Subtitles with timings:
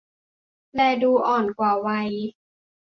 [0.73, 2.09] แลดูอ่อนกว่าวัย